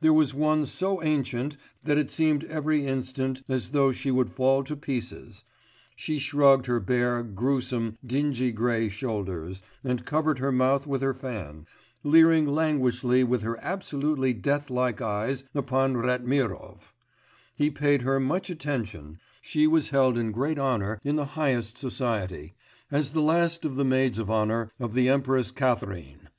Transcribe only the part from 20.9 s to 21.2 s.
in